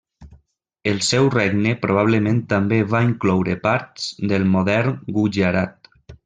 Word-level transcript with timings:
El 0.91 0.95
seu 1.07 1.27
regne 1.35 1.73
probablement 1.83 2.39
també 2.55 2.79
va 2.95 3.03
incloure 3.09 3.59
parts 3.67 4.09
del 4.33 4.49
modern 4.57 4.99
Gujarat. 5.21 5.93